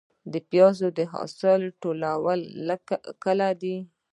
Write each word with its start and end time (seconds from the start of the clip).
د 0.31 0.33
پیاز 0.49 0.75
د 0.97 0.99
حاصل 1.13 1.61
ټولول 1.81 2.61
کله 3.23 3.49
دي؟ 3.61 3.77